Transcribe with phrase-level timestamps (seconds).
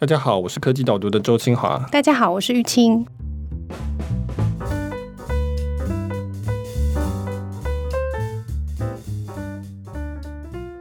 [0.00, 1.84] 大家好，我是科技导读的周清华。
[1.90, 3.04] 大家好，我是玉清。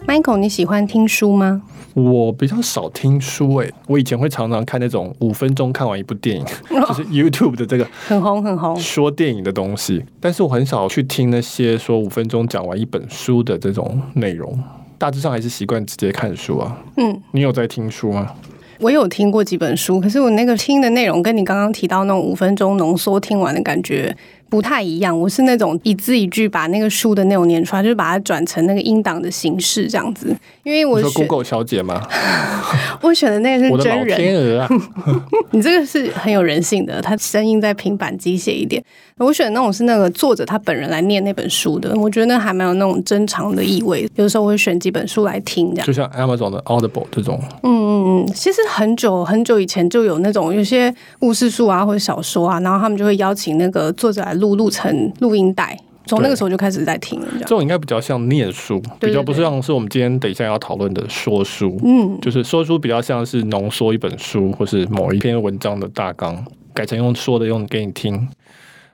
[0.06, 1.64] Michael，你喜欢听书吗？
[1.96, 10.06] 我比较少听书诶，我以前会常常看那种五分钟看完一部电影，就是 YouTube 的这个很红很红说电影的东西。
[10.20, 14.64] 但是我很少去听那些说五分钟讲完一本书的这种内容。
[15.00, 16.78] 大致上还是习惯直接看书啊。
[16.98, 18.32] 嗯，你有在听书吗？
[18.80, 24.16] 我有听过几本书，可是我那个听的内容跟你刚刚提到那种五分钟浓缩听完的感觉
[24.50, 25.18] 不太一样。
[25.20, 30.36] 我是那种一字一句把那个书的内容念出来，就是把它转成那个音档的形式这样子。
[30.64, 32.06] 因为我说 Google 小姐吗？
[33.02, 34.00] 我选的那个是真人。
[34.02, 34.70] 我的老天鹅啊！
[35.52, 38.84] 你这个是很有人性的，它声音在平板机械一点。
[39.18, 44.08] 我选的那种是那个作者他本人来念那本书的，我觉得那还蛮有那种珍藏的意味。
[44.16, 45.88] 有时候我会选几本书来听，这样。
[45.88, 47.42] 就像 Amazon 的 Audible 这种。
[47.64, 47.87] 嗯
[48.18, 57.28] 嗯嗯，其实很久很久以前就有那种有些故事书啊或者小说啊，然后他们就会邀请那个作者来录录成录音带，从那个时候就开始在听了。
[57.34, 61.80] 这，这种应该比较像念书，比较不是像是我们今天等一下要讨论的说书。
[61.84, 68.28] 嗯，就是说书比较像是浓缩一本书或是某一篇文章的大纲，改成用说的用给你听。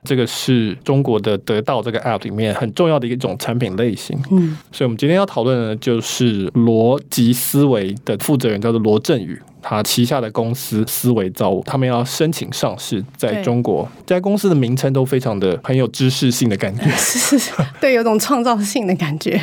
[0.04, 19.40] 这个是中国的得到这个 App 里面很重要的一种产品类型，嗯，所以我们今天要讨论的，就是逻辑思维的负责人叫做罗振宇，他旗下的公司思维造物，他们要申请上市在中国，这家公司的名称都非常的很有知识性的感觉， 是是，对，有种创造性的感觉。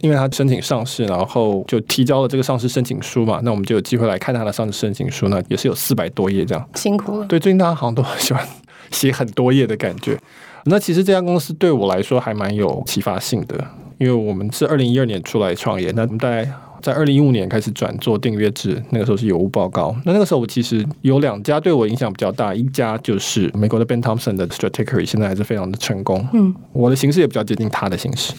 [0.00, 7.26] 因为他申请上市，然后就提交了这个上市申请书嘛，那我们就有机会来看他的上市申请书呢，也是有四百多页这样，辛苦了。
[7.26, 8.44] 对，最近大家好像都很喜欢。
[8.90, 10.18] 写很多页的感觉，
[10.64, 13.64] 那其实这家公司对我来说还蛮有启发性的，
[13.98, 16.46] 因为我们是二零一二年出来创业，那我们大概
[16.82, 19.94] 在二零一五年开始转做订阅制，那个时候是有无报告。
[20.04, 26.26] 那那个时候我其实有两家对我影响比较大，一家就是美国的 Ben Thompson 的 Stratechery，现在还是非常的成功。
[26.32, 28.32] 嗯，我的形式也比较接近他的形式。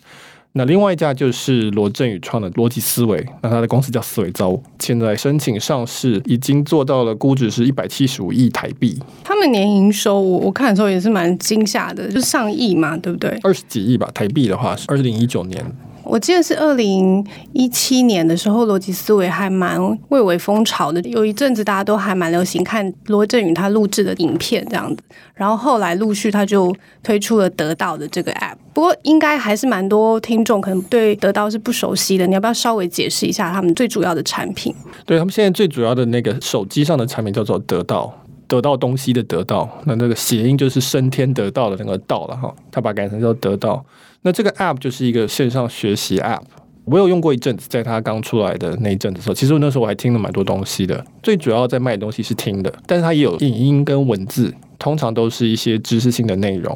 [0.53, 8.99] 那另外一家就是罗振宇创的逻辑思维，那他的公司叫思维周，现在申请上市，已经做到了估值是一百七十五亿台币。
[9.23, 13.29] 他们年营收我我看的时候也是蛮惊吓的，就上亿嘛，对不对？
[13.43, 15.65] 二十几亿吧，台币的话是二零一九年。
[16.11, 19.79] 我记得是二零一七年的时候，逻辑思维还蛮
[20.09, 20.99] 蔚为风潮的。
[21.03, 25.01] 有一阵子大家都还蛮流行看罗振宇他录制的影片这样子，
[25.33, 28.55] 然后后来陆续他就推出了得到的这个 app。
[28.73, 34.75] 不过应该还是蛮多听众可能对得到是不熟悉的，你要不要稍微解释一下他们最主要的产品？
[35.05, 38.13] 对，他们现在最主要的那个手机上的产品叫做得到，
[38.49, 43.85] 得到东西的得到，那那个谐音就是升天得到的那个道了哈，他把改成叫得到。
[44.23, 46.43] 那这个 app 就是一个线上学习 app，
[46.85, 51.03] 我有用过一阵子，在它刚出来的那一阵子的时候，其实那时候我还听了蛮多东西的。
[51.23, 56.75] 最主要在卖东西是听的，但是它也有影音跟文字，通常都是一些知识性的内容。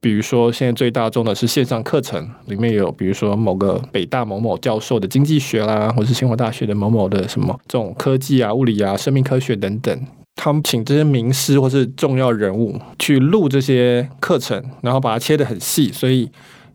[0.00, 10.06] 比如说现在最大众的是线上课程，里面有比如说某个北大某某教授的经济学啦，或是清华大学的某某的什么这种科技啊、物理啊、生命科学等等。
[10.36, 16.30] 他们请这些名师或是重要人物去录这些课程，然后把它切得很细，所以。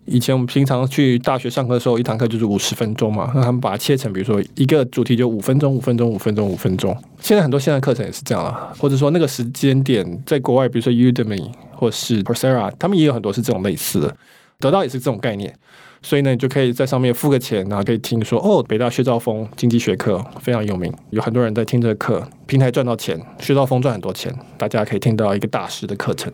[0.06, 6.96] 以前我们平常去大学上课的时候，一堂课就是五十分钟嘛，那他们把它切成，比如说一个主题就五分钟、五分钟、五分钟、五分钟。
[7.20, 14.16] 现在很多线上课程也是这样了，或者说那个时间点，在国外，比如说 Udemy 或是 Coursera，他们也有很多是这种类似的。
[14.60, 15.54] 得到也是这种概念，
[16.02, 26.32] 所以呢，你就可以在上面付个钱，然后可以听说哦，北大薛兆丰经济学课非常有名，有很多人在听这个课，平台赚到钱，薛兆丰赚很多钱，大家可以听到一个大师的课程。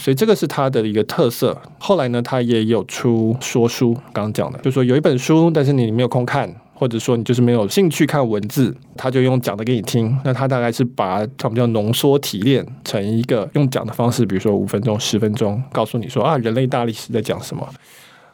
[0.00, 1.56] 所以这个是它的一个特色。
[1.78, 10.18] 后来呢，它也有出说书，刚刚讲的，就是说有一本书，但是你没有空看，或者说你就是没有兴趣看文字，他就用讲的给你听。
[10.24, 17.68] 那他大概是把他们叫浓缩提炼成一个用讲的方式，比如说五分钟、十分钟，告诉你说啊，人类大历史在讲什么，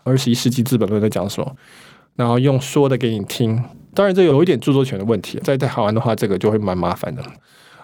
[0.05, 1.57] 二十一世纪资本论在讲什么，
[2.15, 3.61] 然后用说的给你听。
[3.93, 7.23] 当然，这有一点著作权的问题，在在台湾的话，这个就会蛮麻烦的。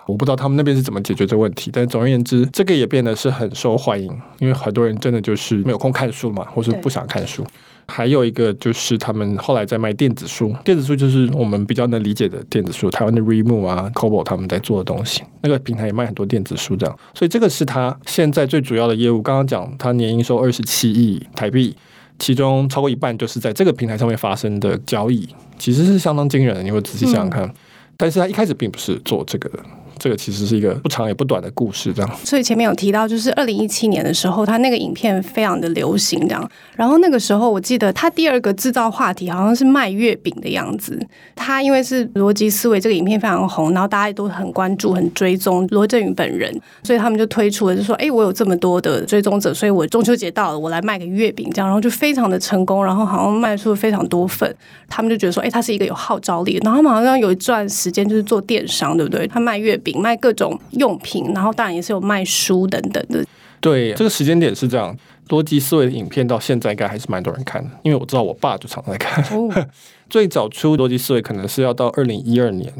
[0.06, 7.44] 我不知道他们那边是怎么解决这个问题，但总而言之，这个也变得是很受欢迎，因为很多人真的就是没有空看书嘛，或是不想看书。
[7.88, 16.98] 还有一个就是他们后来在卖电子书，电子书就是我们比较能理解的电子书，台湾的 Readmoo 啊、Kobo 他们在做的东西，那个平台也卖很多电子书这样。
[17.12, 19.20] 所以这个是他现在最主要的业务。
[19.20, 21.76] 刚刚讲他年营收二十七亿台币，
[22.20, 25.28] 其中超过一半就是在这个平台上面发生的交易，
[25.58, 26.62] 其实是相当惊人的。
[26.62, 27.54] 你会仔细想想看，嗯、
[27.96, 29.58] 但是他一开始并不是做这个的。
[30.02, 32.10] 这个其实是一个不长也不短的故事，这样。
[32.24, 36.50] 所以前面有提到，就是二零一七年的时候，他那个影片非常的流行，这样。
[36.74, 41.00] 然后那个时候，我记得他第二个制造话题好像是卖月饼的样子。
[41.36, 46.52] 他因为是逻辑思维这个影片非常红，然后大家都很关注、很追踪罗振宇本人，
[46.82, 54.52] 所以他们就推出了，就说：“哎，我有这么多的追踪者，所以我中秋节到了，我来卖个月饼，这样。”然后就非常的成功，然后好像卖出了非常多份。
[54.88, 59.26] 他们就觉得说：“哎，他是一个有号召力。”然后他们好像有一段时间就是做电商，对不对？
[59.26, 63.24] 他卖月饼，卖各种用品，然后当然也是有卖书等等的。
[63.60, 64.96] 对，这个时间点是这样。
[65.28, 69.24] 逻辑思维的影片到现在应该还是蛮多人看的，因为我知道我爸就常在看。
[69.34, 69.48] 哦、
[70.10, 72.70] 最早出逻辑思维可能是要到二零一二年。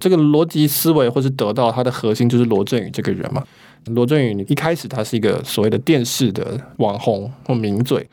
[0.00, 3.42] 这个逻辑思维或是得到它的核心就是罗振宇这个人嘛。
[3.86, 8.08] 罗振宇一开始他是一个所谓的电视的网红或名嘴，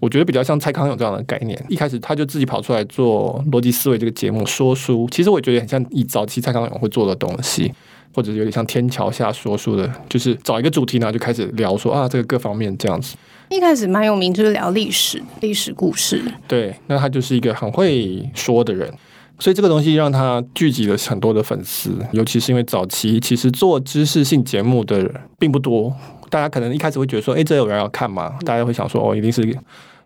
[0.00, 1.62] 我觉得比较像蔡康永这样的概念。
[1.68, 7.72] 一开始他就自己跑出来做逻辑思维这个节目说书，其实我觉得很像以早期蔡康永会做的东西。
[8.14, 13.16] 或者有点像天桥下说书的，就是找一个主题呢，就开始聊说啊，这个各方面这样子。
[13.48, 16.20] 一开始蛮有名，就是聊历史、历史故事。
[16.48, 18.92] 对，那他就是一个很会说的人，
[19.38, 21.90] 所以这个东西让他聚集了很多的粉丝。
[22.12, 25.94] 尤其是因为早期其实做知识性节目的人并不多，
[26.28, 28.34] 大家可能一开始会觉得说，哎，这有人要看吗？
[28.44, 29.56] 大家会想说，哦，一定是。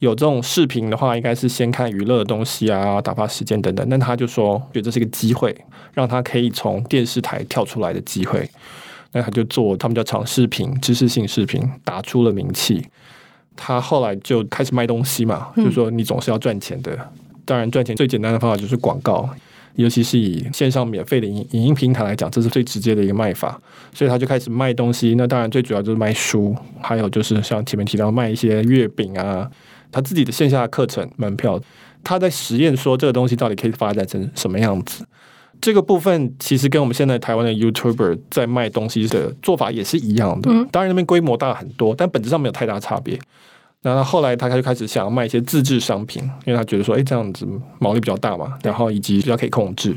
[0.00, 3.86] 有这种视频的话，应该是先看娱乐的东西啊，打发时间等等。
[3.88, 5.54] 那他就说，觉得这是一个机会，
[5.92, 8.48] 让他可以从电视台跳出来的机会。
[9.12, 12.86] 那他就做他们叫长视频、知识性视频，打出了名气。
[13.54, 16.96] 他后来就开始卖东西嘛，就是说你总是要赚钱的。
[17.44, 19.28] 当然，赚钱最简单的方法就是广告，
[19.74, 23.60] 尤其是以线上免费的影影音平台来讲，这是最直接的一个卖法。
[23.92, 25.14] 所以他就开始卖东西。
[25.18, 29.50] 那当然，最主要就是卖书，还有就是像前面提到卖一些月饼啊。
[29.90, 31.60] 他自己的线下课程门票，
[32.02, 35.04] 他在实验说这个东西到底可以发展成什么样子。
[35.60, 40.50] 这个部分其实跟我们现在台湾的 YouTuber 在卖东西的做法也是一样的。
[40.72, 43.18] 当然那边规模大很多，但本质上没有太大差别。
[43.82, 47.46] 然后后来他就开始想要卖一些自制商品，因为他觉得说，哎，这样子
[47.78, 49.94] 毛利比较大嘛，然后以及比较可以控制。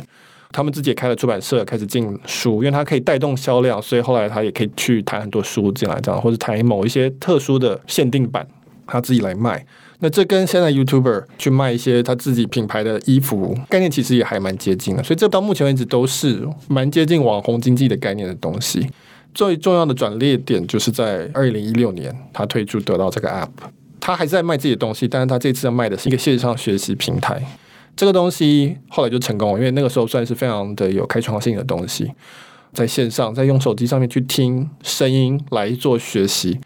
[0.51, 8.45] 他们自己也开了出版社，开始进书，因为他可以带动销量，所以后来他也可以去谈很多书进来，这样或者谈某一些特殊的限定版，
[8.85, 9.65] 他自己来卖。
[10.03, 18.85] 那这跟现在 YouTuber 去卖一些他自己品牌的衣服概念，其实也还蛮接近的，所以这到目前为止都是蛮接近网红经济的概念的东西。
[19.33, 23.47] 最重要的转捩点就是在二零一六年，他推出得到这个 App，
[24.01, 27.41] 他还是在卖自己的东西，但是他这次要卖的是一个线上学习平台。
[27.95, 32.11] 这个东西后来就成功了，因为那个时候算是非常的有开创性的东西，
[32.73, 36.59] 在线上，在用手机上面去听声音来做学习。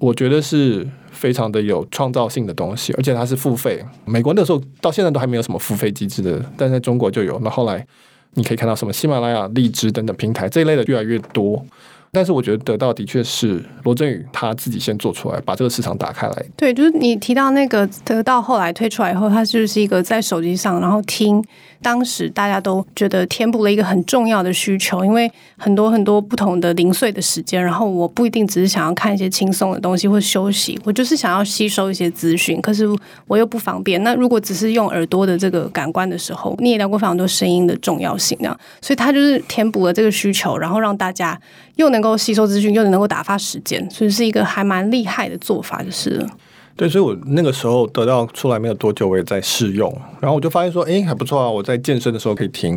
[0.00, 3.84] 我觉得是非常的有创造性的东西，而且它是付费。
[4.06, 7.38] 美国那时候到现在都还没有什么付费机制的，但在中国就有。
[7.44, 7.86] 那后来
[8.34, 11.64] 你可以看到什么喜马拉雅、荔枝等等平台这一类的越来越多。
[12.12, 16.44] 但是我觉得得到的确是罗振宇他自己先做出来，把这个市场打开来。
[16.56, 21.44] 对，就是你提到那个得到后来推出来以后，它就是一个在手机上，然后听。
[21.82, 32.86] 当时大家都觉得填补了一个很重要的需求，因为很多很多不同的零碎的时间，然后我不一定只是想要看一些轻松的东西或休息，我就是想要吸收一些资讯，可是
[33.26, 34.02] 我又不方便。
[34.02, 41.40] 那如果只是用耳朵的这个感官的时候，你也聊过非常多声音的重要性，这样，所以它就是填补了这个需求，然后让大家
[41.76, 46.26] 又能够吸收资讯，又能够打发时间，所以是一个还蛮厉害的做法，就是。
[46.76, 51.50] 对，所以我那个时候得到出来没有多久，我也在试用，然后我就发现说，哎，还不错啊！
[51.50, 52.74] 我在健身的时候可以听，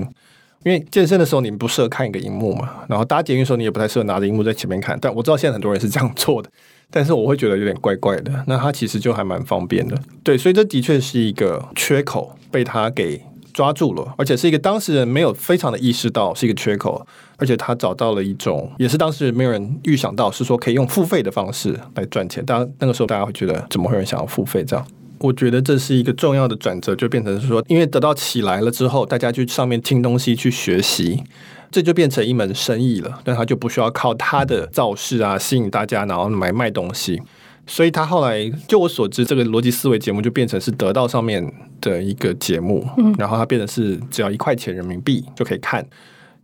[0.66, 4.98] 因为健身的时候你不适合看一个荧幕嘛，然后搭捷运的时候你也不太适合拿着荧幕在前面看。
[5.02, 6.50] 但我知道现在很多人是这样做的，
[6.92, 8.44] 但是我会觉得有点怪怪的。
[8.48, 13.22] 那它其实就还蛮方便的，对，所以这的确是一个缺口，被它给
[13.54, 17.06] 抓住了，而且是一个当事人没有非常的意识到是一个缺口。
[17.38, 22.46] 而且他找到了一种，也是当时没有人预想到，是说可以用付费的方式来赚钱。
[22.46, 24.88] 当然那个时候大家会觉得，怎么会有人想要付费这样？
[25.20, 31.22] 我觉得这是一个重要的转折，就变成是说，因为得到起来了之后，大家去上面听东西去学习，
[31.70, 33.20] 这就变成一门生意了。
[33.26, 37.22] 但他就不需要靠他的造势啊吸引大家，然后买卖东西。
[37.66, 42.86] 所以他后来，就我所知，这个逻辑思维节目就变成是得到上面的一个节目，
[43.18, 45.86] 然后它变成是只要一块钱人民币就可以看。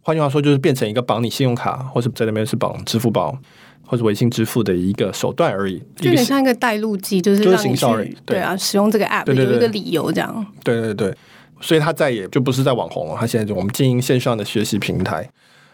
[0.01, 3.37] 换句话说，就是变成一个绑你信用卡，或者在那边是绑支付宝
[3.85, 10.45] 或者微信支付的一个手段而已，就有点像一个带路机，就是让对，对啊，使用这个 app 有一个理由这样。
[10.63, 11.13] 对对对，
[11.59, 15.29] 所以他再也就不是在网红了，他现在就我们经营线上的学习平台，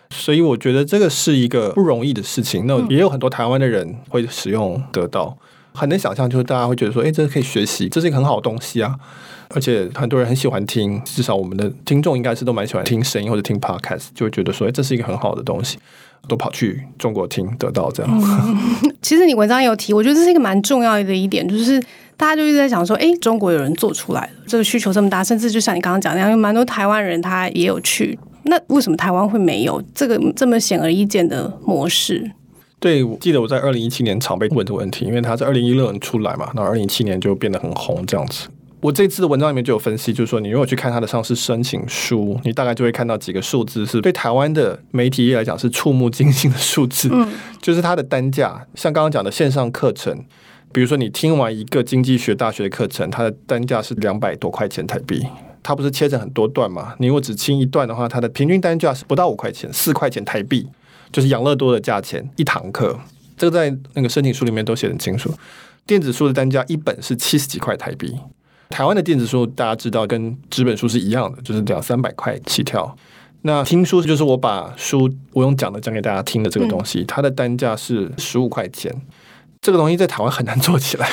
[0.09, 2.65] 所以我觉得这个是一个不容易的事情。
[2.67, 5.38] 那也有很多台湾的人会使用得到。
[5.74, 8.95] 很能想象，就是大家会觉得说，哎，这个可以学习，这是一个很好的东西啊。
[9.53, 15.77] 而且很多人很喜欢听，至少我们的听众应该是都蛮喜欢听声音或者听 podcast，就会觉得说，哎，这是一个很好的东西，
[16.29, 18.12] 都跑去中国听得到这样。
[18.12, 21.77] 嗯， 其实你文章有提，我觉得这是一个蛮重要的一点，就是
[22.15, 32.31] 大家就一直在想说，哎，中国有人做出来了，这个需求这么大，甚至就像你刚刚讲那样，有蛮多台湾人他也有去，那为什么台湾会没有这个这么显而易见的模式？
[32.79, 38.47] 对，我记得我在二零一七年常被问的问题，因为他在二零一六年出来嘛，那二零一七年就变得很红这样子。
[38.81, 47.09] 我这次的文章里面就有分析，就是说，你如果去看他的上市申请书，你大概就会看到几个数字，是对台湾的媒体业来讲是触目惊心的数字。
[47.11, 47.27] 嗯，
[47.59, 50.23] 就是它的单价，像刚刚讲的线上课程，
[50.71, 55.25] 比如说你听完一个经济学大学的课程，它的单价是两百多块钱台币。
[55.67, 56.93] 它不是切成很多段嘛？
[57.00, 60.67] 你如果只清一段的话，它的平均单价是不到五块钱，四块钱台币，
[61.12, 62.95] 就是养乐多的价钱一堂课。
[63.36, 65.34] 这个在那个申请书里面都写得很清楚。
[65.88, 68.15] 电子书的单价一本是七十几块台币。
[68.69, 72.95] 台湾的电子书大家知道跟纸本书是一样的，就是两三百块起跳。
[73.41, 78.93] 那听书就是我把书我用讲的讲给大家听的这个东西，嗯、它的单价是十五块钱。
[79.62, 81.10] 这个东西在台湾很难做起来。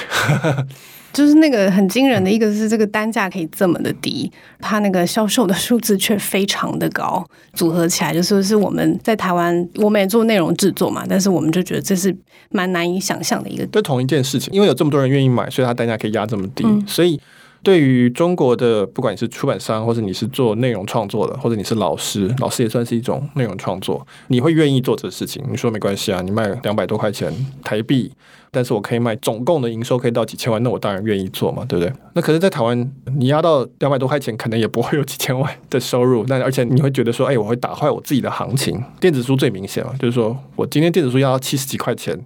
[1.13, 12.15] 就是那个很惊人的一个是这个单价可以这么的低，它那个销售的数字却非常的高，组合起来就说是我们在台湾我们也做内容制作嘛，但是我们就觉得这是
[12.51, 13.67] 蛮难以想象的一个。
[13.67, 17.21] 对同一件事情，因为有这么多人愿意买，所以它单价可以压这么低，嗯、所以。
[17.63, 25.43] 对于中国的，不管你是出版商，或者你是做内容创作的，或者你是老师，老师也算是一种内容创作，你会愿意做这个事情？
[25.49, 28.11] 你说没关系啊，你卖两百多块钱台币，
[28.51, 31.93] 但是我可以卖总共的营收可以到几千万，那我当然愿意做嘛，对不对？
[32.15, 36.25] 那可是，在台湾，你压到两百多块钱，可能也不会有几千万的收入。
[36.27, 38.83] 那而且你会觉得说，哎，我会打坏我自己的行情。
[39.01, 42.19] 电子书最明显嘛，就是说我今天电子书压到七十几块钱。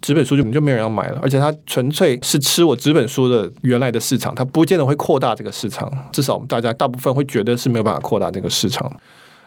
[0.00, 5.90] 纸本书就就没人要买了，而且它纯粹是吃我纸本书的原来的市场，它不见得会扩大这个市场。
[6.12, 8.90] 至少我们大家大部分会觉得是没有办法扩大这个市场。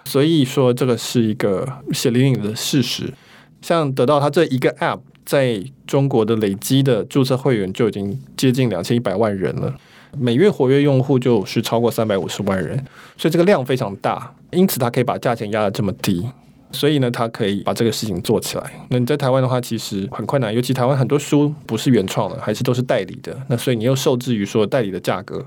[0.03, 3.13] 所以说，这个是一个血淋淋的事实。
[3.61, 9.73] 像得到它这一个 App 在中国的累积的注册会员就已经接近两千一百万人了，
[10.17, 12.83] 每月活跃用户就是超过三百五十万人，
[13.15, 16.27] 所以这个量非常大，因此它可以把价钱压得这么低。
[16.71, 18.63] 所以呢，他可以把这个事情做起来。
[18.89, 23.37] 那你在台湾的话，其实很困难，尤其台湾很多书不是原创的，还是都是代理的。
[23.47, 25.45] 那所以你又受制于说代理的价格，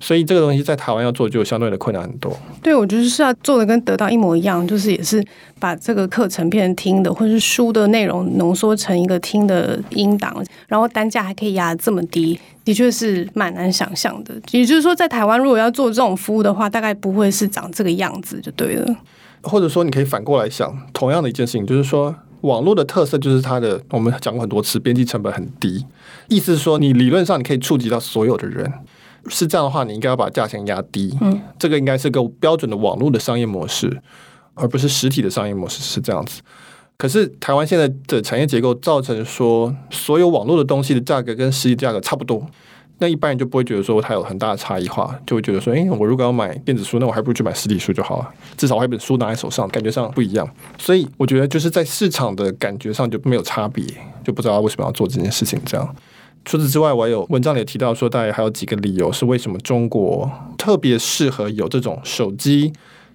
[0.00, 2.36] 所以这个东西在台湾要做就相对的困难很多。
[2.62, 5.24] 对，我觉得是要做的跟得到一模一样，就是也是
[5.60, 14.34] 把这个课程变成听的，或者是书的内容浓缩成一个听的音档，然后单价还可以压这么低，的确是蛮难想象的。
[14.50, 18.96] 也就是说，在台湾如果要做这种服务的话，大概不会是长这个样子就对了。
[19.44, 25.86] 或者说，你可以反过来想，同样的一件事情，就是说，网络的特色就是它的，我们讲过很多次，边际成本很低。
[26.28, 28.72] 意思是说，你理论上你可以触及到所有的人，
[29.28, 31.16] 是这样的话，你应该要把价钱压低。
[31.20, 34.02] 嗯，这个应该是个标准的网络的商业模式，
[34.54, 36.42] 而不是实体的商业模式是这样子。
[36.96, 42.46] 可是台湾现在的产业结构造成说，所有网络的东西的价格跟实体价格差不多。
[42.98, 50.48] 那一般人就不会觉得说它有很大的差异化，就会觉得说，诶，我如果要买电子书，那我还不如去买实体书就好了，至少我有一本书拿在手上，感觉上不一样。
[50.78, 53.84] 所以我觉得就是在市场的感觉上就没有差别，
[54.22, 55.60] 就不知道为什么要做这件事情。
[55.66, 55.96] 这样，
[56.44, 62.72] 除此之外，我有文章里也提到说，大概还有几个理由是为什么中国特别适合有这种手机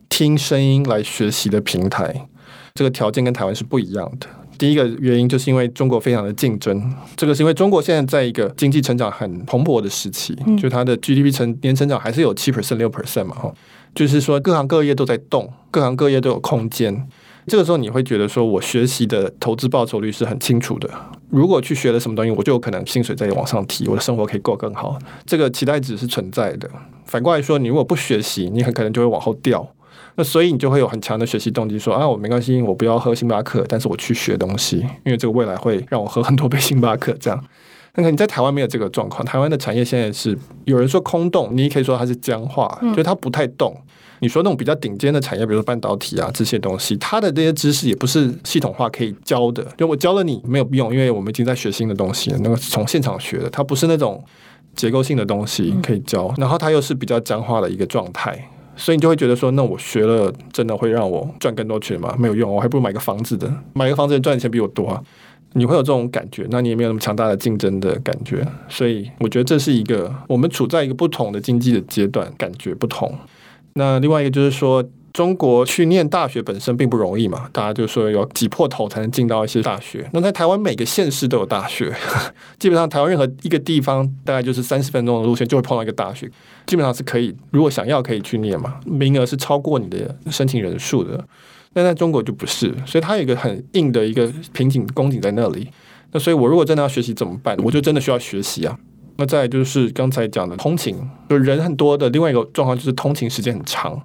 [0.10, 2.28] 听声音来学习的平台，
[2.74, 4.28] 这个条件跟台湾是不一样的。
[4.60, 13.54] 第一个原因就是因为中国非常的竞争，这个是因为中国现在在一个经济成长很蓬勃的时期，就它的 GDP 成年成长还是有七 percent 六 percent 嘛，哈，
[13.96, 17.08] 就是说各行各业都在动，各行各业都有空间。
[17.48, 20.88] 这个时候你会觉得说，我学习的投资报酬率是很清楚的。
[21.30, 25.00] 如果去学了什么东西，我就有可能薪水再往上提，我的生活可以过更好。
[25.26, 26.70] 这个期待值是存在的。
[27.06, 29.68] 反过来说，你如果不学习，你很可能就会往后掉。
[30.20, 37.16] 那所以你就会有很强的学习动机，说啊，我没关系，我不要喝星巴克，但是我去学东西，因为这个未来会让我喝很多杯星巴克。
[37.22, 37.42] 这样，
[37.96, 43.74] 那可你在台湾没有这个状况，台湾的产业现在是有人说空洞，你也可以说它是僵化，就它不太动。
[44.20, 54.22] 你说那种比较顶尖的产业，比如说半导体啊这些东西，它的这些知识也不是系统化可以教的，就我教了你没有用，因为我们已经在学新的东西了，那个从现场学的，它不是那种
[54.76, 58.50] 结构性的东西可以教，然后它又是比较僵化的一个状态。
[58.80, 62.16] 所以你就会觉得说，那我学了真的会让我赚更多钱吗？
[62.18, 65.04] 没有用，我还不如买个房子的，买个房子赚的钱比我多啊！
[65.54, 68.48] 你会有这种感觉，那你也没有那么强大的竞争的感觉。
[68.70, 73.14] 所以我觉得这是一个我们处在一个不同的经济的阶段，感觉不同。
[73.74, 74.84] 那另外一个就是说，
[75.14, 80.08] 中国去念大学本身并不容易嘛，大家就说要挤破头才能进到一些大学。
[80.14, 81.94] 那在台湾每个县市都有大学，
[82.60, 86.30] 基本上台湾任何一个地方大概就是三十分钟的路线就会碰到一个大学，
[86.66, 91.24] 基本上是可以，如果想要可以去念嘛，名额是超过你的申请人数的。
[91.72, 95.70] 但在中国就不是，所以它有一个很硬的一个瓶颈宫颈在那里。
[96.12, 97.56] 那所以我如果真的要学习怎么办？
[97.64, 98.76] 我就真的需要学习啊。
[99.20, 100.96] 那再就是刚才讲的通勤，
[101.30, 104.02] 就人很多的另外一个状况就是通勤时间很长。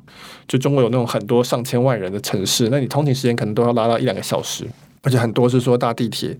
[0.48, 4.66] 就中国有那种很多上千万人的城市，那你通勤时间可能都要拉到一两个小时，
[5.02, 6.36] 而且很多是说搭地铁，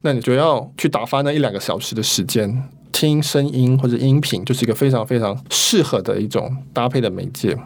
[0.00, 7.56] 那你就要去打发那一两个小时的时间，听声音或者音频，就是一个非常非常适合的一种搭配的媒介。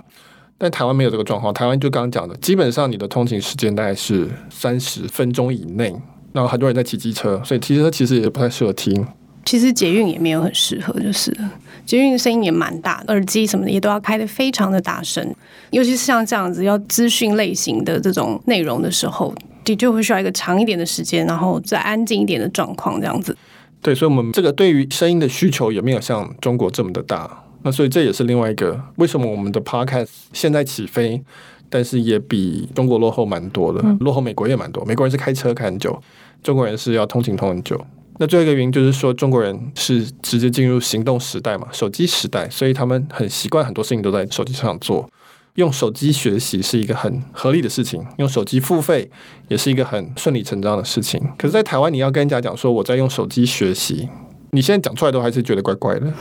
[0.59, 5.91] 但台湾没有这个状况，台湾就刚刚讲的，基本上你的通勤时间大概是三十分钟以内，
[6.33, 9.07] 然后很多人在骑机车，所以骑车其实也不太适合听。
[9.45, 11.37] 其实捷运也没有很适合，就是
[11.85, 15.35] 捷运声音也蛮大的，耳机什么的也都要开的非常的大声，
[15.71, 23.37] 尤其是像这样子要资讯类型的这种内容的时候，的确会需要一个长一点的时间，然后再安静一点的状况这样子。
[23.83, 31.23] 对，所以我们这个对于声音的需求也没有像中国这么的大，那所以这也是另外一个为什么我们的 Podcast 现在起飞，
[31.69, 36.01] 但是也比中国落后蛮多的，落后美国也蛮多，美国人是开车开很久，
[36.43, 37.79] 中国人是要通勤通很久。
[38.19, 45.11] 那最后一个原因就是说，中国人是直接进入行动时代嘛，手机时代，所以他们很习惯很多事情都在手机上做。
[45.55, 49.09] 用手机学习是一个很合理的事情，用手机付费
[49.47, 51.21] 也是一个很顺理成章的事情。
[51.39, 54.09] 可是，在台湾，你要跟人家讲说我在用手机学习，
[54.51, 56.13] 你现在讲出来都还是觉得怪怪的。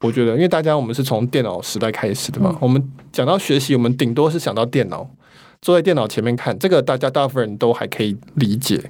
[0.00, 2.80] 我觉得，因为大家我们是从电脑时代开始的嘛，我们
[3.10, 5.08] 讲到学习，我们顶多是想到电脑，
[5.60, 8.80] 坐在电脑前面看，这个大家大部分人都还可以理解。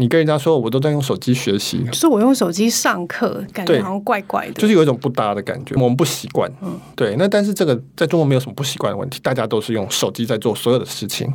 [0.00, 6.50] 你跟人家说，我都在用手机学习，就是我用手机上课，感觉好像怪怪的，就是有一种不搭的感觉，我们不习惯。
[6.62, 7.14] 嗯，对。
[7.18, 11.30] 那但是这个在中国没有什么不习惯的问题，大家都是用手机在做所有的事情，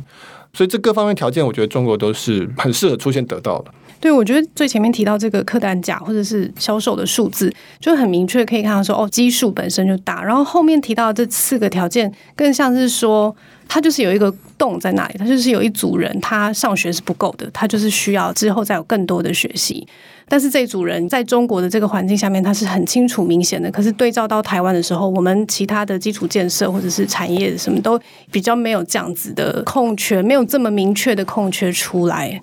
[0.52, 3.70] 所以这各方面条件，我觉得中国都是很适合出现得到的。
[4.00, 10.24] 对，我觉得最前面提到这个客单价或者是销售的数字，就很明确可以看到说，哦，基数本身就大。
[10.24, 13.36] 然后后面提到这四个条件，更像是说。
[13.68, 19.86] 他就是有一个洞在那里，他就是有一组人，他上学是不够的，他就是需要之后再有更多的学习。
[20.28, 23.70] 但是这组人在中国的这个环境下面，他是很清楚明显的。
[23.70, 32.40] 可是对照到台湾的时候，我们其他的基础建设或者是产业什么都比较没有这样子的空缺，没有这么明确的空缺出来。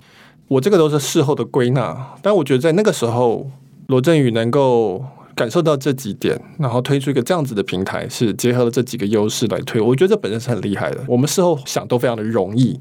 [0.48, 3.50] 我这个都是事后的归纳，但我觉得在那个时候，
[3.88, 5.04] 罗振宇能够。
[5.34, 9.80] 感受到这几点，然后推出一个这样子的平台，是结合了这几个优势来推。
[9.80, 11.00] 我觉得这本身是很厉害的。
[11.08, 12.78] 我们事后想都非常的容易，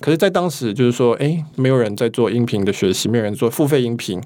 [0.00, 4.20] 可是，在当时就是说，诶，没有人在做音频的学习，没有人做付费音频。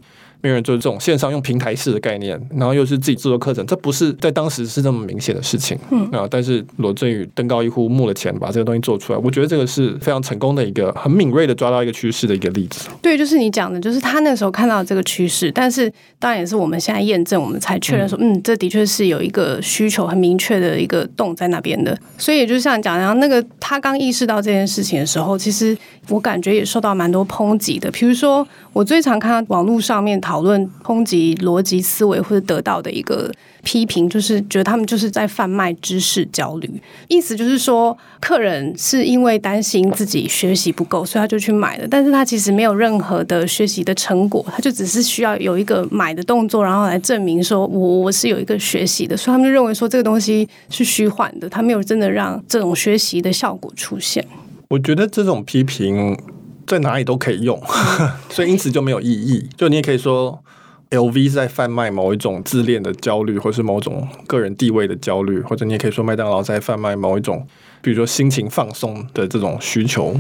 [0.45, 5.75] 没有人做这种线上用平台式的概念，然后又是自己制作课程，这不是在当时是这么明显的事情。
[5.91, 12.91] 嗯啊，但是罗振宇登高一呼，募了钱，把这个东西做出来，我觉得这个是非常成功的一个很敏锐的抓到一个趋势的一个例子。
[13.01, 21.99] 对，就是你讲的，就是他那时候看到这个趋势，但是当然也是我们现在验证，我们才确认说，嗯，嗯，这的确是有一个需求很明确的一个洞在那边的。
[22.19, 25.75] 所以也就像讲，然后那个他刚意识到这件事情的时候，其实
[26.11, 27.91] 我感觉也受到蛮多抨击的。
[27.91, 33.31] 比如说，我最常看到网络上面讨讨论抨击逻辑思维或者得到的一个
[33.63, 36.69] 批评，就是觉得他们就是在贩卖知识焦虑。
[37.07, 54.27] 意思就是说，客人是因为担心自己学习不够，所以他就去买了，但是他其实没有任何的学习的成果，他就只是需要有一个买的动作，然后来证明说我我是有一个学习的，所以他们就认为说这个东西是虚幻的，他没有真的让这种学习的效果出现。
[54.67, 56.19] 我觉得这种批评。
[56.67, 57.61] 在哪里都可以用，
[58.31, 59.49] 所以因此就没有意义。
[59.57, 60.43] 就你也可以说
[60.91, 67.47] ，LV 是在贩卖某一种自恋的焦虑，或是某种个人地位的焦虑，或者你也可以说麦当劳在贩卖某一种，
[67.83, 70.19] 比如说心情放松的这种需求。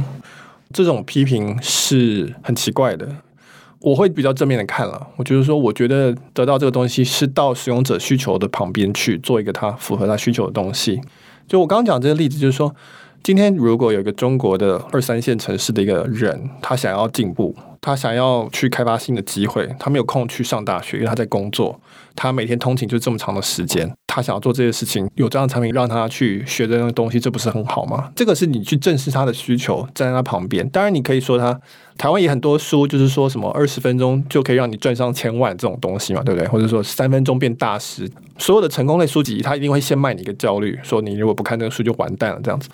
[0.72, 3.08] 这种批评是很奇怪的。
[3.80, 11.00] 我会比较正面的看了，我觉得说，我觉得得到这个东西是到使用者需求的旁边去做一个他符合他需求的东西。
[11.46, 12.74] 就我刚刚讲这个例子，就是说。
[13.24, 21.80] 今天如果有一个中国的二三线城市的一个人，他想要进步，他想要去开发新的机会，他没有空去上大学，因为他在工作，
[22.14, 28.12] 他每天通勤就这么长的时间，他想要做这些事情，有这样的产品让他去学这样的东西，这不是很好吗？
[28.14, 30.68] 这个是你去正视他的需求，站在他旁边。
[30.68, 31.58] 当然，你可以说他
[31.96, 36.46] 台湾也很多书，就是说什么二十分钟就可以让你赚上千万这种东西嘛，对不对？
[36.46, 38.06] 或者说三分钟变大师，
[38.36, 42.68] 所有的成功类书籍，他一定会先卖你一个焦虑，说你如果不看这个书就完蛋了，这样子。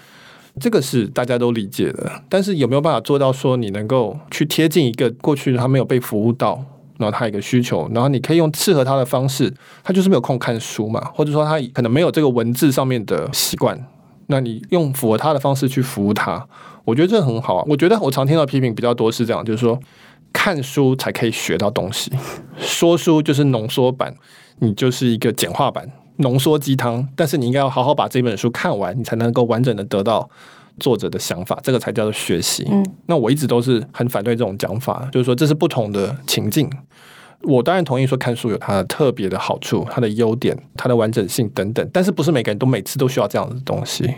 [0.59, 6.63] 这个是大家都理解的，但是有没有办法做到说你能够去贴近一个过去他没有被服务到，
[6.99, 9.53] 然后他一个需求，然后你可以用适合他的方式，
[9.85, 13.87] 他就是没有空看书嘛，或者说他可能没有这个文字上面的习惯，
[14.27, 16.47] 那你用符合他的方式去服务他，
[16.85, 17.65] 我觉得这很好啊。
[17.69, 19.79] 我觉得我常听到批评比较多是这样，就是说
[20.33, 22.11] 看书才可以学到东西，
[22.59, 24.15] 说书就是浓缩版，
[24.59, 27.07] 你就是一个简化版，浓缩鸡汤。
[27.15, 30.29] 但是你应该要好好把这本书看完，你才能够完整的得到
[30.79, 32.67] 作者的想法，这个才叫做学习。
[32.71, 36.71] 嗯，那我一直都是很反对这种讲法，就是说这是不同的情境。
[37.43, 44.09] 我当然同意说看书有它的特别的好处、它的优点、它的完整性等等，但是不是每个人都每次都需要这样的东西。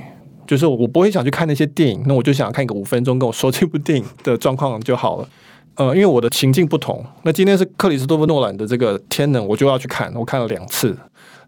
[0.45, 5.29] 就是我不会想去看那些电影，那我就想看一个五分钟跟我说这部电影的状况就好了。
[5.77, 7.03] 呃，因为我的情境不同。
[7.23, 10.95] 那今天是克里斯多夫诺兰的这个《天能》，我就要去看，我看了两次。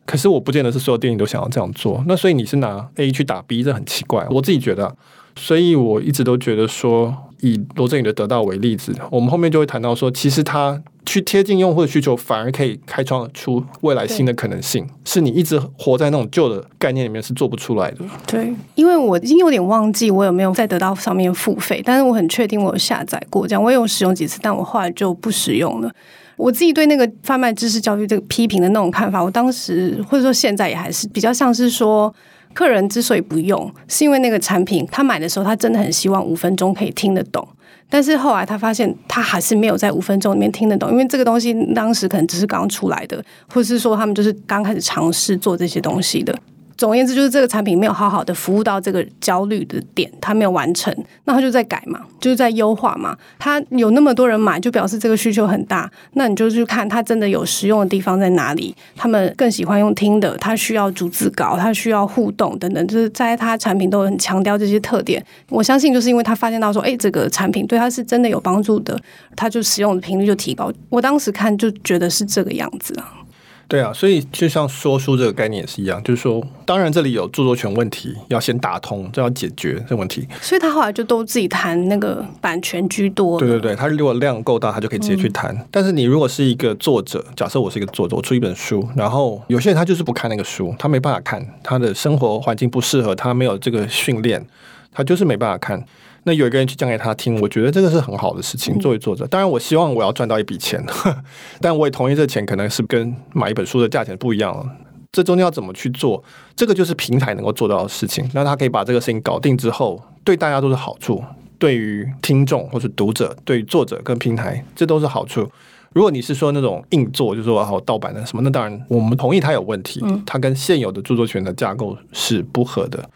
[0.06, 2.02] 可是我不见得是所有电影都想要这样做。
[2.06, 4.26] 那所以你是拿 A 去打 B，这很奇怪。
[4.30, 4.94] 我自己觉得，
[5.36, 10.82] 所以我一直都觉得说，以罗振宇的得到为例子，我们后面就会谈到说，其实他。
[11.06, 14.88] 去贴近用户的需求，反而可以开创出未来新的可能性。
[15.04, 17.98] 是你一直活在那种旧的概念里面是做不出来的。
[18.26, 25.92] 对，因为我已经有点忘记我有没有在得到上面付费，但是我很确定我有下载过，这样我也有使用几次，但我后来就不使用了。
[26.36, 32.12] 我自己对那个贩卖知识教育这个批评的那种看法，我当时或者说现在也还是比较像是说，
[32.54, 37.46] 客人之所以不用，是因为那个产品他买的时候，他真的很希望五分钟可以听得懂。
[37.90, 46.34] 但是后来他发现，他还是没有在五分钟里面听得懂，因为这个东西当时可能只是刚出来的，或是说他们就是刚开始尝试做这些东西的。
[46.76, 53.16] 总而言之，就是这个产品没有好好的服务到这个焦虑的点，它没有完成，那它就在改嘛，就是在优化嘛。
[53.38, 55.90] 它有那么多人买，就表示这个需求很大。
[56.14, 58.74] 那你就去看它真的有实用的地方在哪里。
[58.96, 65.24] 他们更喜欢用听的，它需要逐字稿，它需要互动等等，就是在他产品都很强调这些特点。
[65.48, 68.98] 我相信就是因为他发现到说，哎，这个产品对他是真的有帮助的，
[69.36, 70.72] 他就使用的频率就提高。
[70.88, 73.23] 我当时看就觉得是这个样子啊。
[73.66, 80.28] 对啊，所以就像说书这个概念也是一样，就是说，当然这里有著作权问题要先打通，这要解决这个问题。
[80.40, 83.38] 所以他后来就都自己谈那个版权居多。
[83.38, 85.54] 对对对，他如果量够大，他就可以直接去谈。
[85.54, 85.66] 嗯。
[85.70, 94.46] 但是你如果是一个作者，假设我是一个作者，我出一本书，然后有些人他就是不看那个书，他没办法看，他的生活环境不适合，他没有这个训练，
[94.92, 95.82] 他就是没办法看。
[96.24, 98.78] 那有一个人去讲给他听，我觉得这个是很好的事情。
[98.78, 100.84] 作为作者，当然我希望我要赚到一笔钱，
[101.60, 104.68] 但我也同意这钱可能是跟买一本书的价钱不一样。
[105.12, 106.22] 这中间要怎么去做？
[106.56, 108.28] 这个就是平台能够做到的事情。
[108.34, 111.22] 那他可以把这个事情搞定之后，对大家都是好处，
[111.58, 115.48] 对于听众或是读者，对于作者跟平台，这都是好处。
[115.92, 123.08] 如果你是说那种硬做，就是说好盗版的什么，那当然我们同意它有问题，它跟现有的著作权的架构是不合的。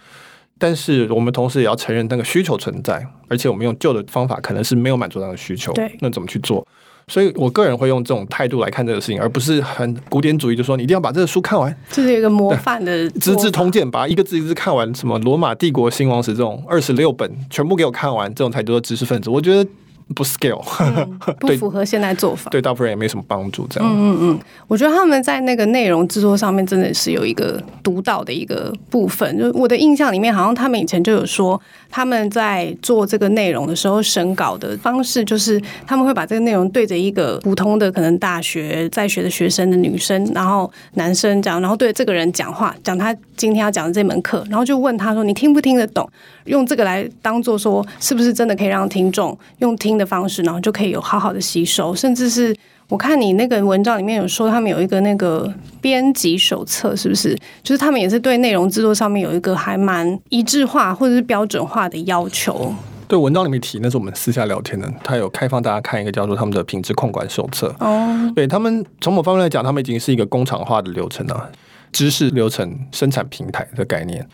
[0.59, 5.73] 但是我们同时也要承认那个需求存在，而且我们用旧的方法可能是没有满足那个需求。
[5.73, 6.67] 对，那怎么去做？
[7.07, 19.31] 所以我个人会用这种态度来看这个事情，而不是很古典主义，就说你一定要把这个书看完，这是一个模范的 《资治通鉴》，把一个字一个字看完，什么罗马帝国兴亡史这种二十六本全部给我看完，这种才叫做知识分子。
[19.31, 19.71] 我觉得。
[20.15, 23.67] 不 scale，嗯， 不符合现在做法，对，大部分人也没什么帮助。
[23.69, 29.39] 这样，嗯嗯嗯，我觉得他们在那个内容制作上面真的是有一个独到的一个部分。
[29.39, 46.09] 就我的印象里面，好像他们以前就有说，他们在做这个内容的时候，审稿的方式就是他们会把这个内容对着一个普通的可能大学在学的学生的女生，然后男生这样，然后对这个人讲话，讲他今天要讲的这门课，然后就问他说：“你听不听得懂？”
[46.47, 51.95] 用这个来当做说，是不是真的可以让听众用听的方式，然后就可以有好好的吸收？
[51.95, 52.57] 甚至是
[52.89, 57.37] 我看你那个文章里面有说，他们有一个那个编辑手册，是不是？
[57.63, 62.73] 就是他们也是对内容制作上面有一个还蛮一致化或者是标准化的要求。
[63.07, 64.87] 对，文章里面提，那是我们私下聊天的。
[65.03, 67.75] 他有开放大家看一个叫做他们的品质控管手册。
[67.81, 71.51] 哦，对他们从某方面来讲，他们已经是一个工厂化的流程了，
[71.91, 74.27] 知识流程生产平台的概念。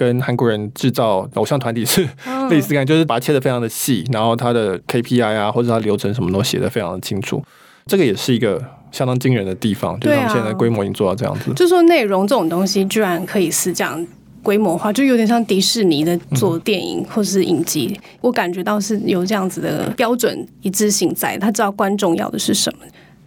[0.00, 2.08] 跟韩国人制造偶像团体是
[2.48, 7.44] 类似感，就是把它切的非常的细，然后它的 KPI 啊，或者它流程什么都写的非常的清楚。
[7.84, 11.52] 这个也是一个相当惊人的地方，就是他们现在规模已经做到这样子。
[11.52, 14.06] 就说内容这种东西居然可以是这样
[14.42, 22.78] 规模化，就有点像迪士尼的做电影或是影集，我感觉到是有这样子的标准一致性在，他知道观众要的是什么。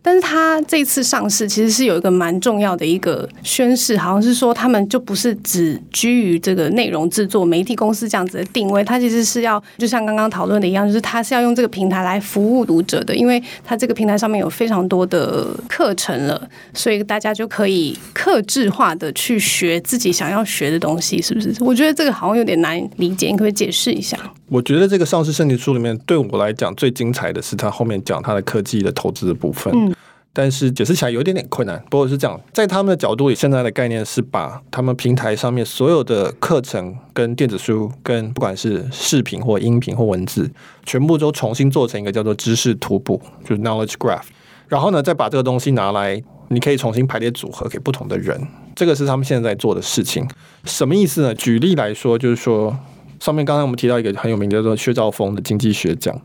[0.05, 21.55] 但是他这次上市其实是有一个蛮重要的一个宣示，好像是说他们就不是只居于这个内容制作媒体公司这样子的定位，他其实是要就像刚刚讨论的一样，就是他是要用这个平台来服务读者的，因为他这个平台上面有非常多的课程了，所以大家就可以克制化的去学自己想要学的东西，是不是？
[21.61, 24.19] 我觉得这个好像有点难理解，你可不可以解释一下？
[24.49, 29.73] 我觉得这个上市申请书里面对我来讲最精彩的是他后面讲他的科技的投资的部分。
[29.73, 29.92] 嗯
[30.33, 31.79] 但是解释起来有一点点困难。
[31.91, 40.51] 不过是这样，在他们的角度里，现在的概念是把他们平台上面所有的课程、跟电子书、跟不管是视频或音频或文字，
[40.85, 44.23] 全部都重新做成一个叫做知识图谱，就是 knowledge graph。
[44.67, 48.41] 然后呢，再把这个东西拿来，你可以重新排列组合给不同的人。
[48.75, 50.27] 这个是他们现在在做的事情。
[50.63, 51.35] 什么意思呢？
[51.35, 52.75] 举例来说，就是说
[53.19, 56.19] 上面刚才我们提到一个很有名叫做薛兆丰的经济学奖，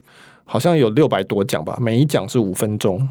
[0.47, 3.07] 好像有六百多奖吧，每一奖是五分钟。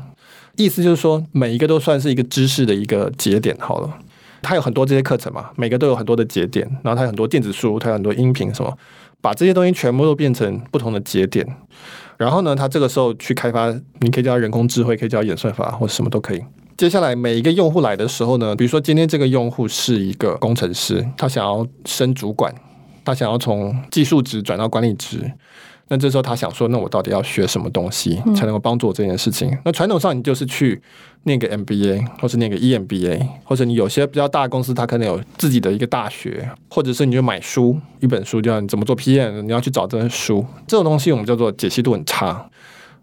[0.58, 3.56] 意思就是说，每一个都算是一个知识的一个节点。
[3.60, 3.98] 好了，
[4.42, 8.78] 它有很多这些课程嘛，每个都有很多的节点，然后它有很多电子书，它有很多音频，什么，
[9.22, 11.48] 把这些东西全部都变成不同的节点。
[12.18, 16.42] 然后呢，它这个时候去开发，你可以叫人工智慧，可以叫演算法，或者什么都可以。
[16.76, 22.54] 接下来每一个用户来的时候呢，比如说今天这个用户是一个工程师，他想要升主管，
[23.06, 25.32] 他想要从技术职转到管理职。
[25.90, 29.50] 那这时候他想说，那我到底要学什么东西才能够帮助我这件事情？
[29.50, 30.82] 嗯、那传统上你就是去
[31.24, 40.46] 念个 MBA，或是念个 EMBA，或者你有些比较大的公司，它可能有自己的一个大学，或者是你就买书，一本书叫你怎么做 PM，你要去找这本书。
[40.68, 42.50] 这种东西我们叫做解析度很差。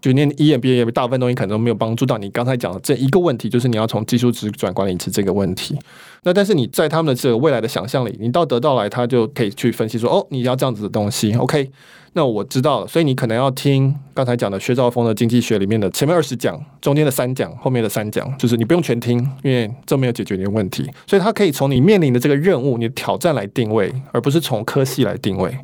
[0.04, 5.78] 就念 EMBA，大部分东西可能都没有帮助到你刚才讲的这一个问题，就是你要从技术职转管理职这个问题。
[6.24, 11.70] 那但是你在他们的这个未来的想象里，你到得到来，他就可以去分析说，哦，你要这样子的东西，OK。
[12.12, 20.86] 那我知道了，所以你可能要听刚才讲的薛兆丰的经济学里面的前面二十讲，中间的三讲，后面的三讲，就是你不用全听，因为这没有解决你的问题。
[21.06, 25.56] 所以他可以从你面临的这个任务、你的挑战来定位，而不是从科系来定位。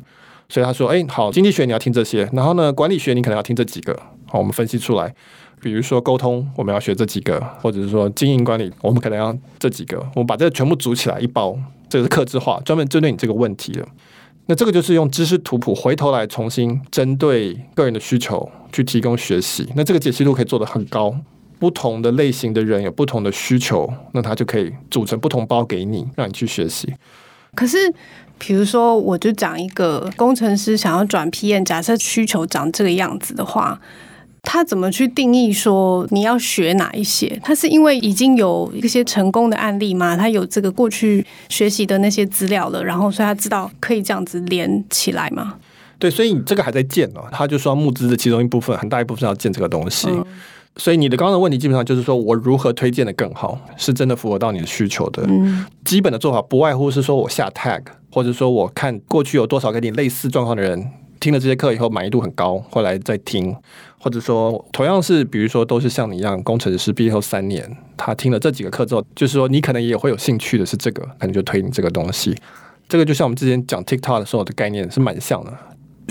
[0.51, 3.97] 所以他说：“哎，好，经济学你要听这些，然后呢，管理学你可能要听这几个。
[4.27, 5.15] 好，我们分析出来，
[5.61, 9.97] 比如说沟通，我们要学这几个，或者是说经营管理，我们可能要这几个。
[10.13, 13.87] 我们把这个全部组起来一包，这个是客制化，专门针对你这个问题的。”
[14.47, 19.65] 那这个就是用知识图谱回头来重新针对个人的需求去提供学习。
[19.77, 21.15] 那这个解析度可以做得很高，
[21.59, 26.93] 不同的类型的人有不同的需求，那他就可以组成不同包给你，让你去学习。
[27.53, 27.77] 可是，
[28.43, 33.79] 比如说，我就讲一个工程师想要转 PM，假设需求长这个样子的话。
[34.43, 37.39] 他怎么去定义说你要学哪一些？
[37.43, 40.17] 他是因为已经有一些成功的案例吗？
[40.17, 45.53] 他有这个过去学习的那些资料了，然后所以他知道可以这样子连起来吗？
[45.99, 47.23] 对，所以你这个还在建哦。
[47.31, 50.07] 他就说募资的其中一部分，很大一部分要建这个东西。
[50.09, 50.25] 嗯、
[50.77, 55.23] 所以你的刚刚的问题基本上就是说我如何推荐的更好，是真的符合到你的需求的。
[55.27, 57.81] 嗯，基本的做法不外乎是说我下 tag，
[58.11, 60.91] 或者说我看过去有多少跟你类似状况的人。
[61.19, 63.55] 听了这些课以后满意度很高，后来再听，
[63.99, 72.35] 或者说同样是，比如说都是像你一样工程师毕业后三年，他听了这几个课之后，就是说你可能也会有兴趣的是这个，可能就推你这个东西。
[72.89, 75.55] 这个就像我们之前讲 TikTok 的时候的概念是蛮像的，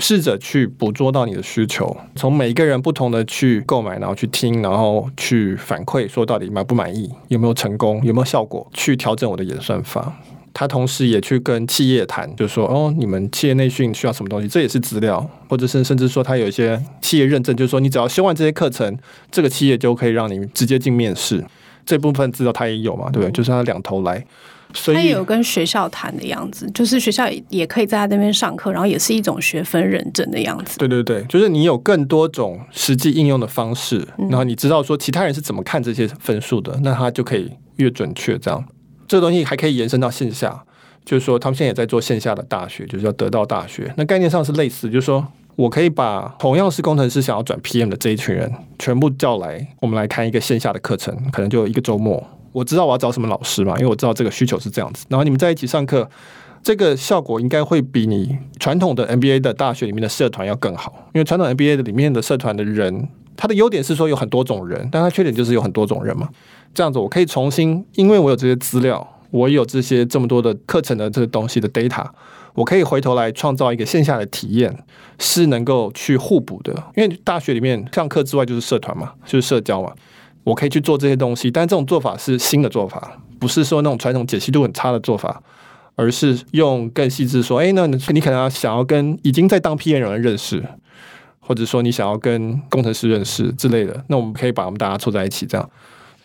[0.01, 10.13] 试着去捕捉到你的需求，从每一个人不同的去购买，然后去听，然后去反馈，说到底满不满意，有没有成功，有没有效果，去调整我的演算法。
[10.53, 14.49] 他同时也去跟企业谈，就说，哦，你们企业内训需要什么东西？
[14.49, 18.97] 这也是资料，或者是甚至说，他有一些企业认证，就是说，你只要修完这些课程，
[19.31, 21.41] 这个企业就可以让你直接进面试。
[21.85, 23.31] 这部分资料他也有嘛，对不对？
[23.31, 24.23] 就是他两头来，
[24.73, 30.77] 所以他也有跟学校谈的样子，就是学校也可以在他那边上课，然后也是一种学分认证的样子。
[30.77, 38.63] 对对对，就是你有更多种实际应用的方式，然后你知道说其他人是怎么看这些分数的，那他就可以越准确这样。
[39.07, 40.63] 这个东西还可以延伸到线下，
[41.03, 43.93] 就是说他们现在也在做线下的大学，就是叫得到大学。
[43.97, 52.25] 那概念上是类似，就是说我可以把同样是工程师想要转 PM 的这一群人全部叫来，我们来看一个线下的课程，可能就一个周末。
[52.51, 55.05] 我知道我要找什么老师嘛，因为我知道这个需求是这样子。
[55.09, 56.09] 然后你们在一起上课，
[56.63, 66.29] 这个效果应该会比你传统的 MBA 的大学里面的社团要更好，因为传统 MBA 的里面的社团的人，他的优点是说有很多种人，但他缺点就是有很多种人嘛。
[66.73, 72.05] 这样子，我可以重新，因为我有这些资料，我有这些这么多的课程的这个东西的 data，
[72.53, 74.83] 我可以回头来创造一个线下的体验，
[75.19, 76.73] 是能够去互补的。
[76.95, 79.91] 因为大学里面上课之外就是社团嘛，就是社交嘛，
[80.43, 81.49] 我可以去做这些东西。
[81.51, 85.41] 但这种做法是新的做法，不是说那种传统解析度很差的做法，
[85.95, 90.63] 而是用更细致说，哎，那你可能要想要跟已经在当 PM 的人认识，
[91.39, 95.69] 或者说你想要跟工程师认识之类的，那我们可以把我们大家凑在一起，这样。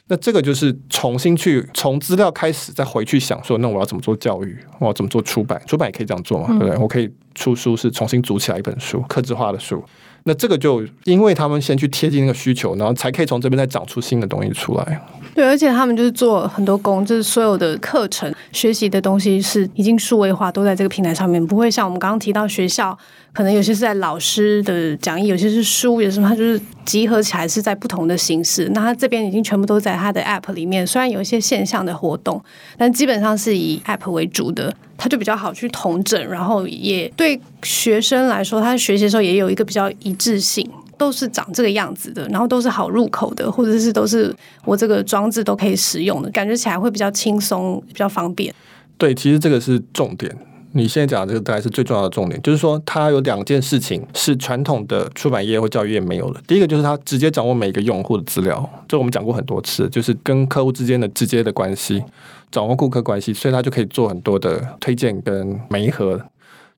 [0.08, 4.56] 那这个就是重新去从资料开始，再回去想说，那我要怎么做教育？
[4.78, 5.60] 我要怎么做出版？
[5.66, 6.76] 出版也可以这样做嘛，对不对？
[6.76, 9.82] 我可以出书，是重新组起来一本书，克制化的书。
[10.28, 15.00] 那这个就因为他们先去贴近那个需求，然后才可以从这边再长出新的东西出来。
[15.36, 22.96] 对，而且他们就是做很多工，就是所有的课程学习的东西是已经数位化，都在这个平台上面，不会像我们刚刚提到学校，
[23.34, 28.66] 可能有些是在老师的讲义，有些是书，有什么它就是集合起来是在不同的形式。
[28.72, 32.42] 那它这边已经全部都在它的 App 里面，虽然有一些线上的活动，
[32.78, 40.66] 但基本上是以 App 为主的，它就比较好去统整，然后也对学生来说，他学习的时候也有一个比较一致性。
[40.98, 48.54] 都是长这个样子的，然后都是好入口的，或者是都是我这个装置都可以使用的，感觉起来会比较轻松，比较方便。
[48.98, 50.34] 对，其实这个是重点。
[50.72, 56.40] 你现在讲的这个大概是最重要的重点，就是说它有两件事情是传统的出版业或教育业没有的。
[56.46, 62.02] 第一个就是它直接掌握每一个用户的资料，这我们讲过很多次，就是跟客户之间的直接的关系，
[62.50, 66.20] 掌握顾客关系，所以它就可以做很多的推荐跟媒合。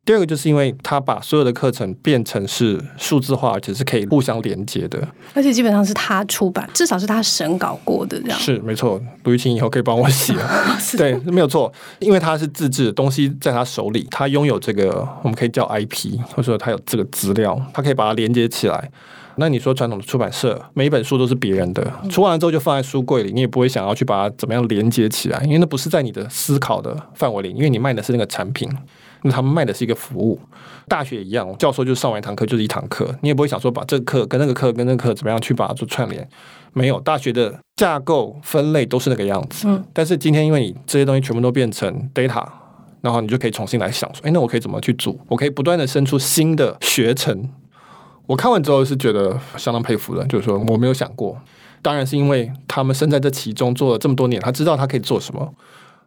[0.09, 8.38] 第二个就是因为他把所有的课程变成是数字化，而且是可以互相连接的，而且基本上是他出版，至少是他审稿过的这样。
[8.38, 10.35] 是没错，卢玉清以后可以帮我写，
[10.97, 18.90] 对，没有错，因为他是自制的东西在他手里，他拥有这个我们可以叫 IP，或者说他有这个资料，他可以把它连接起来。
[19.37, 28.66] 那你说传统的出版社，每一本书都是别人的，出完了之后就放在书柜里，你也不会想要去把它怎么样连接起来，因为那不是在你的思考的范围里，因为你卖的是那个产品。
[29.22, 30.40] 那他们卖的是一个服务，
[30.87, 36.28] 大学一样，教授就上完一堂课就是一堂课，你也不会想说把这个课跟那个课跟那个课怎么样去把它做串联，
[36.72, 39.66] 没有，大学的架构分类都是那个样子。
[39.68, 42.46] 嗯，但是今天因为你这些东西全部都变成 data，
[43.00, 45.18] 然后你就可以重新来想说，哎，那我可以怎么去组？
[45.28, 47.50] 我可以不断的生出新的学程。
[48.26, 51.37] 我看完之后是觉得相当佩服的，就是说我没有想过，
[51.81, 55.54] 当然是因为他们身在这其中做了这么多年，他知道他可以做什么。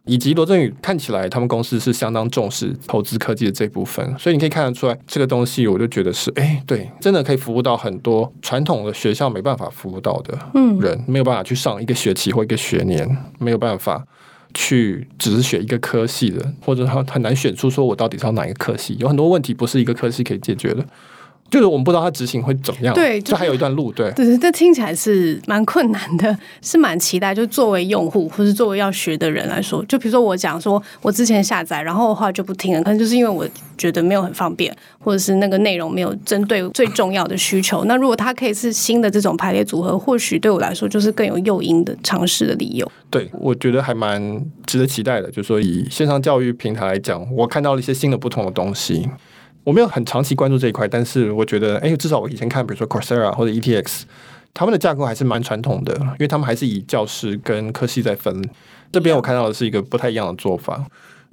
[0.04, 10.36] 以及罗振宇看起来，他们公司是相当重视投资科技的这部分，所以你可以看得出来，这个东西我就觉得是，哎，对，真的可以服务到很多传统的学校没办法服务到的
[10.80, 14.04] 人，嗯，没有办法去上一个学期或一个学年，没有办法
[14.54, 20.84] 去只是选一个科系的，或者他很难选出说我到底是要哪一个科系，有很多问题不是一个科系可以解决的。
[21.52, 27.34] 就是我们不知道它执行会怎么样，对，就还有一段路，对，对，这听起来是蛮困难的，是蛮期待。
[27.34, 37.84] 就作为用户或是作为要学的人来说，就比如说我讲说，我之前下载，然后的话就不听了，可能就是因为我觉得没有很方便，或者是那个内容没有针对最重要的需求。
[37.84, 42.90] 那如果它可以是新的这种排列组合，或许对我来说就是更有诱因的尝试的理由。
[43.10, 45.30] 对，我觉得还蛮值得期待的。
[45.30, 49.06] 就是说以线上教育平台来讲，我看到了一些新的不同的东西。
[49.64, 54.02] 我没有很长期关注这一块，但是我觉得，哎，至少我以前看，比如说 Coursera 或者 ETX，
[54.52, 58.42] 他们的架构还是蛮传统的，因为他们还是以教师跟科系在分。
[58.90, 60.84] 这边我看到的是一个不太一样的做法。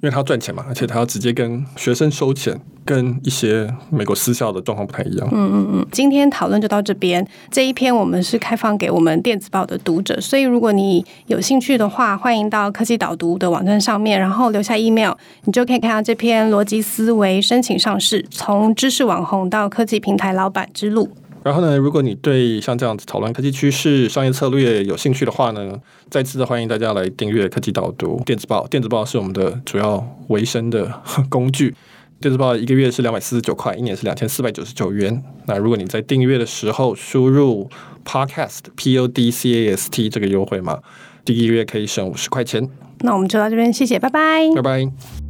[0.02, 5.28] 因为他要赚钱嘛，而且他要直接跟学生收钱，跟一些美国私校的状况不太一样。
[5.30, 7.26] 嗯嗯嗯，今天讨论就到这边。
[7.50, 15.12] 这一篇我们是开放给我们电子报的读者，所以如果你有兴趣的话，欢迎到科技导读的网站上面，然后留下 email，
[15.44, 21.10] 你就可以看到这篇逻辑思维申请上市，从知识网红到科技平台老板之路。
[21.42, 28.66] 然后呢，如果你对像这样子讨论科技趋势、商业策略有兴趣的话呢，再次的欢迎大家来订阅科技导读电子报。
[28.66, 31.74] 电子报是我们的主要维生的工具。
[32.20, 35.22] 电子报一个月是两百四十九块，一年是两千四百九十九元。
[35.46, 37.70] 那如果你在订阅的时候输入
[38.04, 40.78] podcast p o d c a s t 这个优惠码，
[41.24, 42.68] 第一个月可以省五十块钱。
[42.98, 45.29] 那我们就到这边，谢谢，拜拜，拜拜。